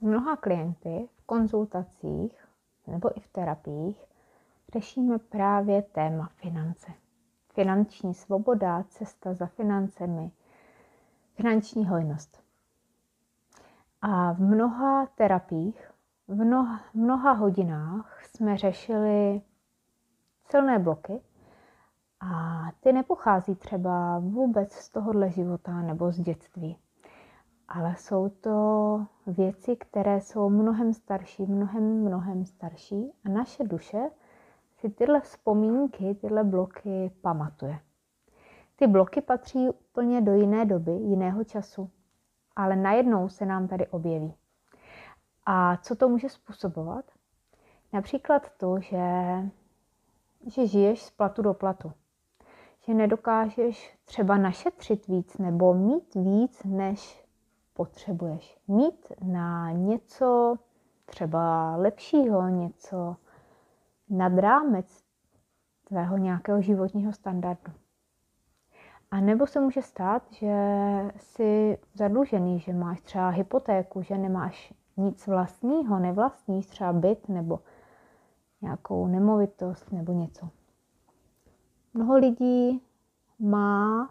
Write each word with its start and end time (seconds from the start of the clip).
mnoha 0.00 0.36
klienty 0.36 1.08
v 1.16 1.26
konzultacích 1.26 2.48
nebo 2.86 3.18
i 3.18 3.20
v 3.20 3.28
terapiích 3.28 4.04
řešíme 4.72 5.18
právě 5.18 5.82
téma 5.82 6.28
finance. 6.34 6.92
Finanční 7.54 8.14
svoboda, 8.14 8.84
cesta 8.88 9.34
za 9.34 9.46
financemi, 9.46 10.30
finanční 11.34 11.86
hojnost. 11.86 12.42
A 14.02 14.32
v 14.32 14.40
mnoha 14.40 15.06
terapiích, 15.06 15.90
v 16.28 16.34
mnoha, 16.34 16.80
mnoha 16.94 17.32
hodinách 17.32 18.24
jsme 18.26 18.56
řešili 18.56 19.42
silné 20.50 20.78
bloky 20.78 21.20
a 22.20 22.62
ty 22.80 22.92
nepochází 22.92 23.54
třeba 23.54 24.18
vůbec 24.18 24.72
z 24.72 24.88
tohohle 24.88 25.30
života 25.30 25.72
nebo 25.82 26.12
z 26.12 26.20
dětství. 26.20 26.76
Ale 27.68 27.96
jsou 27.96 28.28
to 28.28 29.06
věci, 29.26 29.76
které 29.76 30.20
jsou 30.20 30.50
mnohem 30.50 30.92
starší, 30.94 31.46
mnohem, 31.46 31.82
mnohem 32.04 32.44
starší 32.44 33.12
a 33.24 33.28
naše 33.28 33.64
duše 33.64 34.10
si 34.76 34.90
tyhle 34.90 35.20
vzpomínky, 35.20 36.14
tyhle 36.14 36.44
bloky 36.44 37.10
pamatuje. 37.20 37.78
Ty 38.76 38.86
bloky 38.86 39.20
patří 39.20 39.68
úplně 39.68 40.20
do 40.20 40.32
jiné 40.34 40.64
doby, 40.64 40.92
jiného 40.92 41.44
času, 41.44 41.90
ale 42.56 42.76
najednou 42.76 43.28
se 43.28 43.46
nám 43.46 43.68
tady 43.68 43.86
objeví. 43.86 44.34
A 45.46 45.76
co 45.76 45.96
to 45.96 46.08
může 46.08 46.28
způsobovat? 46.28 47.04
Například 47.92 48.50
to, 48.56 48.80
že, 48.80 49.02
že 50.46 50.66
žiješ 50.66 51.02
z 51.02 51.10
platu 51.10 51.42
do 51.42 51.54
platu. 51.54 51.92
Že 52.80 52.94
nedokážeš 52.94 53.98
třeba 54.04 54.36
našetřit 54.36 55.06
víc 55.06 55.38
nebo 55.38 55.74
mít 55.74 56.14
víc, 56.14 56.62
než 56.64 57.27
potřebuješ. 57.78 58.58
Mít 58.68 59.12
na 59.22 59.72
něco 59.72 60.56
třeba 61.06 61.76
lepšího, 61.76 62.48
něco 62.48 63.16
nad 64.08 64.38
rámec 64.38 65.02
tvého 65.84 66.16
nějakého 66.16 66.62
životního 66.62 67.12
standardu. 67.12 67.72
A 69.10 69.20
nebo 69.20 69.46
se 69.46 69.60
může 69.60 69.82
stát, 69.82 70.22
že 70.30 70.54
jsi 71.16 71.78
zadlužený, 71.94 72.60
že 72.60 72.72
máš 72.72 73.00
třeba 73.00 73.28
hypotéku, 73.28 74.02
že 74.02 74.18
nemáš 74.18 74.74
nic 74.96 75.26
vlastního, 75.26 75.98
nevlastníš 75.98 76.66
třeba 76.66 76.92
byt 76.92 77.28
nebo 77.28 77.60
nějakou 78.62 79.06
nemovitost 79.06 79.92
nebo 79.92 80.12
něco. 80.12 80.48
Mnoho 81.94 82.16
lidí 82.16 82.82
má 83.38 84.10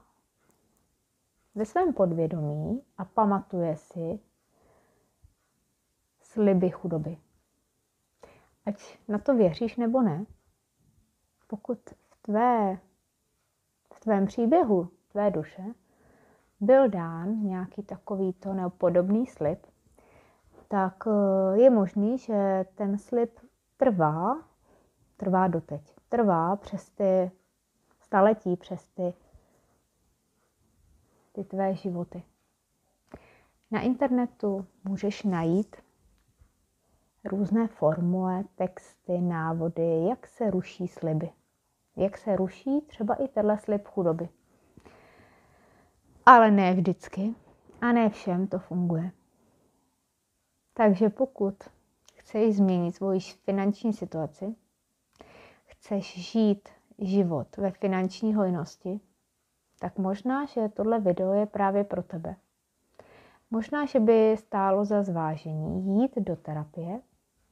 ve 1.58 1.66
svém 1.66 1.94
podvědomí 1.94 2.82
a 2.98 3.06
pamatuje 3.06 3.76
si 3.76 4.20
sliby 6.22 6.70
chudoby. 6.70 7.18
Ať 8.66 9.00
na 9.08 9.18
to 9.18 9.36
věříš 9.36 9.78
nebo 9.78 10.02
ne, 10.02 10.26
pokud 11.48 11.80
v, 11.90 12.22
tvé, 12.22 12.80
v 13.94 14.00
tvém 14.00 14.26
příběhu 14.26 14.90
tvé 15.08 15.32
duše 15.32 15.64
byl 16.60 16.90
dán 16.90 17.44
nějaký 17.44 17.84
takovýto 17.84 18.54
nebo 18.54 18.70
podobný 18.70 19.28
slib, 19.28 19.66
tak 20.68 21.04
eh, 21.08 21.58
je 21.60 21.70
možný, 21.70 22.18
že 22.18 22.66
ten 22.76 22.98
slib 22.98 23.40
trvá, 23.78 24.44
trvá 25.18 25.48
doteď. 25.48 25.96
Trvá 26.10 26.56
přes 26.56 26.90
ty 26.90 27.32
staletí, 28.00 28.56
přes 28.56 28.86
ty, 28.86 29.14
ty 31.38 31.44
tvé 31.44 31.76
životy. 31.76 32.24
Na 33.72 33.82
internetu 33.82 34.66
můžeš 34.84 35.24
najít 35.24 35.76
různé 37.26 37.68
formule, 37.68 38.44
texty, 38.56 39.22
návody, 39.22 40.06
jak 40.10 40.28
se 40.28 40.52
ruší 40.52 40.88
sliby. 40.88 41.30
Jak 41.96 42.18
se 42.18 42.36
ruší 42.36 42.82
třeba 42.82 43.16
i 43.16 43.28
tenhle 43.28 43.58
slib 43.58 43.88
chudoby. 43.88 44.30
Ale 46.26 46.52
ne 46.52 46.74
vždycky 46.74 47.36
a 47.82 47.92
ne 47.92 48.10
všem 48.10 48.48
to 48.48 48.60
funguje. 48.60 49.12
Takže 50.74 51.10
pokud 51.10 51.56
chceš 52.16 52.56
změnit 52.56 52.96
svoji 52.96 53.20
finanční 53.20 53.94
situaci, 53.94 54.56
chceš 55.66 56.32
žít 56.32 56.70
život 57.00 57.58
ve 57.58 57.72
finanční 57.72 58.34
hojnosti, 58.34 59.00
tak 59.80 59.98
možná, 59.98 60.46
že 60.46 60.70
tohle 60.70 61.00
video 61.00 61.34
je 61.34 61.46
právě 61.46 61.84
pro 61.84 62.04
tebe. 62.04 62.36
Možná, 63.52 63.86
že 63.86 64.00
by 64.00 64.36
stálo 64.38 64.86
za 64.86 65.04
zvážení 65.04 66.02
jít 66.02 66.16
do 66.18 66.36
terapie, 66.36 67.02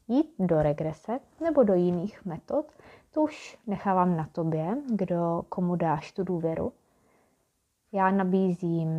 jít 0.07 0.33
do 0.39 0.61
regrese 0.61 1.19
nebo 1.43 1.63
do 1.63 1.73
jiných 1.73 2.25
metod. 2.25 2.65
To 3.11 3.21
už 3.21 3.57
nechávám 3.67 4.17
na 4.17 4.27
tobě, 4.31 4.77
kdo 4.85 5.45
komu 5.49 5.75
dáš 5.75 6.11
tu 6.11 6.23
důvěru. 6.23 6.73
Já 7.91 8.11
nabízím 8.11 8.89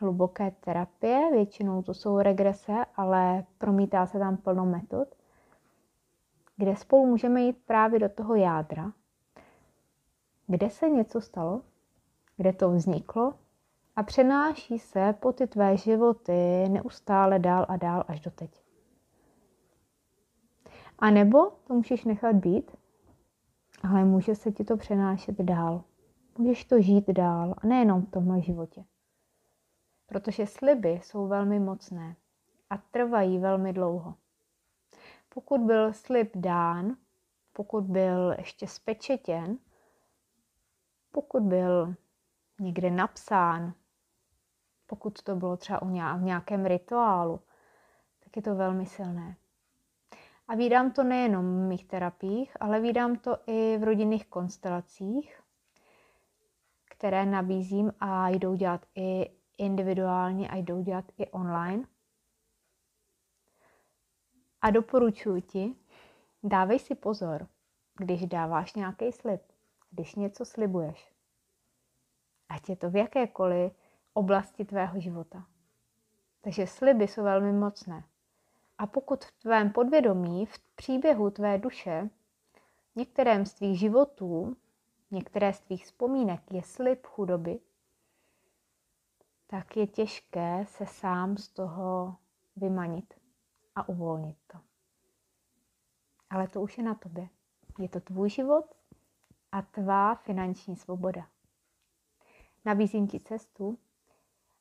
hluboké 0.00 0.50
terapie, 0.50 1.30
většinou 1.32 1.82
to 1.82 1.94
jsou 1.94 2.18
regrese, 2.18 2.72
ale 2.96 3.44
promítá 3.58 4.06
se 4.06 4.18
tam 4.18 4.36
plno 4.36 4.66
metod, 4.66 5.08
kde 6.56 6.76
spolu 6.76 7.06
můžeme 7.06 7.40
jít 7.40 7.56
právě 7.66 7.98
do 7.98 8.08
toho 8.08 8.34
jádra, 8.34 8.92
kde 10.46 10.70
se 10.70 10.88
něco 10.88 11.20
stalo, 11.20 11.62
kde 12.36 12.52
to 12.52 12.70
vzniklo 12.70 13.34
a 13.96 14.02
přenáší 14.02 14.78
se 14.78 15.14
po 15.20 15.32
ty 15.32 15.46
tvé 15.46 15.76
životy 15.76 16.68
neustále 16.68 17.38
dál 17.38 17.66
a 17.68 17.76
dál 17.76 18.04
až 18.08 18.20
do 18.20 18.30
teď. 18.30 18.62
A 20.98 21.10
nebo 21.10 21.50
to 21.50 21.74
můžeš 21.74 22.04
nechat 22.04 22.36
být, 22.36 22.76
ale 23.82 24.04
může 24.04 24.34
se 24.34 24.52
ti 24.52 24.64
to 24.64 24.76
přenášet 24.76 25.40
dál. 25.40 25.84
Můžeš 26.38 26.64
to 26.64 26.80
žít 26.80 27.10
dál 27.10 27.54
a 27.58 27.66
nejenom 27.66 28.02
v 28.02 28.10
tomhle 28.10 28.40
životě. 28.40 28.84
Protože 30.06 30.46
sliby 30.46 31.00
jsou 31.02 31.28
velmi 31.28 31.60
mocné 31.60 32.16
a 32.70 32.76
trvají 32.76 33.38
velmi 33.38 33.72
dlouho. 33.72 34.14
Pokud 35.34 35.60
byl 35.60 35.92
slib 35.92 36.30
dán, 36.36 36.96
pokud 37.52 37.84
byl 37.84 38.34
ještě 38.38 38.66
spečetěn, 38.66 39.58
pokud 41.12 41.42
byl 41.42 41.94
někde 42.62 42.90
napsán, 42.90 43.74
pokud 44.86 45.22
to 45.22 45.36
bylo 45.36 45.56
třeba 45.56 45.80
v 46.14 46.22
nějakém 46.22 46.66
rituálu, 46.66 47.40
tak 48.24 48.36
je 48.36 48.42
to 48.42 48.54
velmi 48.54 48.86
silné. 48.86 49.36
A 50.48 50.54
vídám 50.54 50.92
to 50.92 51.04
nejenom 51.04 51.44
v 51.44 51.68
mých 51.68 51.84
terapiích, 51.84 52.56
ale 52.60 52.80
vídám 52.80 53.16
to 53.16 53.38
i 53.46 53.78
v 53.78 53.84
rodinných 53.84 54.26
konstelacích, 54.26 55.40
které 56.90 57.26
nabízím 57.26 57.92
a 58.00 58.28
jdou 58.28 58.54
dělat 58.54 58.86
i 58.94 59.30
individuálně 59.58 60.48
a 60.48 60.56
jdou 60.56 60.82
dělat 60.82 61.04
i 61.18 61.26
online. 61.26 61.84
A 64.62 64.70
doporučuji 64.70 65.42
ti, 65.42 65.74
dávej 66.42 66.78
si 66.78 66.94
pozor, 66.94 67.46
když 67.98 68.26
dáváš 68.26 68.74
nějaký 68.74 69.12
slib, 69.12 69.40
když 69.90 70.14
něco 70.14 70.44
slibuješ. 70.44 71.12
Ať 72.52 72.68
je 72.68 72.76
to 72.76 72.90
v 72.90 72.96
jakékoliv 72.96 73.72
oblasti 74.12 74.64
tvého 74.64 75.00
života. 75.00 75.46
Takže 76.40 76.66
sliby 76.66 77.08
jsou 77.08 77.22
velmi 77.22 77.52
mocné. 77.52 78.04
A 78.78 78.86
pokud 78.86 79.24
v 79.24 79.32
tvém 79.32 79.72
podvědomí, 79.72 80.46
v 80.46 80.58
příběhu 80.58 81.30
tvé 81.30 81.58
duše, 81.58 82.10
některém 82.96 83.46
z 83.46 83.54
tvých 83.54 83.78
životů, 83.78 84.56
některé 85.10 85.52
z 85.52 85.60
tvých 85.60 85.84
vzpomínek 85.84 86.52
je 86.52 86.62
slib 86.62 87.06
chudoby, 87.06 87.60
tak 89.46 89.76
je 89.76 89.86
těžké 89.86 90.64
se 90.68 90.86
sám 90.86 91.36
z 91.36 91.48
toho 91.48 92.16
vymanit 92.56 93.14
a 93.74 93.88
uvolnit 93.88 94.36
to. 94.46 94.58
Ale 96.30 96.48
to 96.48 96.62
už 96.62 96.78
je 96.78 96.84
na 96.84 96.94
tobě. 96.94 97.28
Je 97.78 97.88
to 97.88 98.00
tvůj 98.00 98.30
život 98.30 98.74
a 99.52 99.62
tvá 99.62 100.14
finanční 100.14 100.76
svoboda. 100.76 101.31
Nabízím 102.64 103.08
ti 103.08 103.20
cestu, 103.20 103.78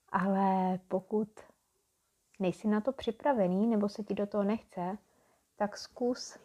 ale 0.10 0.78
pokud 0.88 1.30
nejsi 2.40 2.68
na 2.68 2.82
to 2.82 2.92
připravený 2.92 3.68
nebo 3.68 3.90
se 3.90 4.04
ti 4.04 4.14
do 4.14 4.28
toho 4.28 4.44
nechce, 4.44 4.98
tak 5.56 5.78
zkus, 5.78 6.38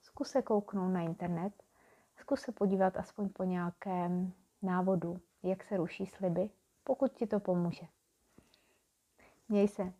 zkus 0.00 0.30
se 0.30 0.42
kouknout 0.42 0.92
na 0.92 1.00
internet, 1.00 1.62
zkus 2.16 2.40
se 2.40 2.52
podívat 2.52 2.96
aspoň 2.96 3.28
po 3.28 3.44
nějakém 3.44 4.32
návodu, 4.62 5.20
jak 5.42 5.64
se 5.64 5.76
ruší 5.76 6.06
sliby, 6.06 6.50
pokud 6.84 7.12
ti 7.12 7.26
to 7.26 7.40
pomůže. 7.40 7.86
Měj 9.48 9.68
se. 9.68 9.92